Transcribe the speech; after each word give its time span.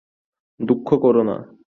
দুঃখ 0.59 0.87
করো 1.01 1.23
না। 1.23 1.37